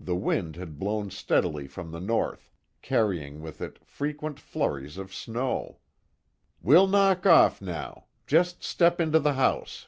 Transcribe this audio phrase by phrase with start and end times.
[0.00, 2.50] The wind had blown steadily from the north,
[2.82, 5.78] carrying with it frequent flurries of snow.
[6.60, 8.06] "We'll knock off now.
[8.26, 9.86] Just step into the house."